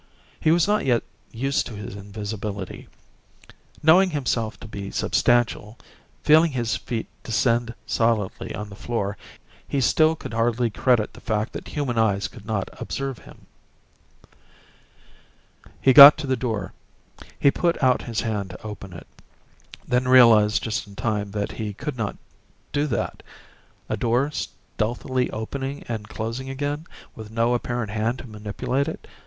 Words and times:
He 0.39 0.49
was 0.49 0.67
not 0.67 0.83
yet 0.83 1.03
used 1.31 1.67
to 1.67 1.75
his 1.75 1.95
invisibility; 1.95 2.87
knowing 3.83 4.09
himself 4.09 4.59
to 4.61 4.67
be 4.67 4.89
substantial, 4.89 5.77
feeling 6.23 6.53
his 6.53 6.75
feet 6.75 7.05
descend 7.21 7.75
solidly 7.85 8.51
on 8.55 8.69
the 8.69 8.75
floor, 8.75 9.15
he 9.67 9.79
still 9.79 10.15
could 10.15 10.33
hardly 10.33 10.71
credit 10.71 11.13
the 11.13 11.21
fact 11.21 11.53
that 11.53 11.67
human 11.67 11.99
eyes 11.99 12.27
could 12.27 12.47
not 12.47 12.67
observe 12.81 13.19
him. 13.19 13.45
He 15.79 15.93
got 15.93 16.17
to 16.17 16.25
the 16.25 16.35
door. 16.35 16.73
He 17.39 17.51
put 17.51 17.77
out 17.83 18.01
his 18.01 18.21
hand 18.21 18.49
to 18.49 18.63
open 18.65 18.93
it, 18.93 19.05
then 19.87 20.07
realized 20.07 20.63
just 20.63 20.87
in 20.87 20.95
time 20.95 21.29
that 21.29 21.51
he 21.51 21.75
could 21.75 21.95
not 21.95 22.17
do 22.71 22.87
that. 22.87 23.21
A 23.87 23.95
door 23.97 24.31
stealthily 24.31 25.29
opening 25.29 25.83
and 25.87 26.09
closing 26.09 26.49
again, 26.49 26.87
with 27.13 27.29
no 27.29 27.53
apparent 27.53 27.91
hand 27.91 28.17
to 28.17 28.27
manipulate 28.27 28.87
it? 28.87 29.07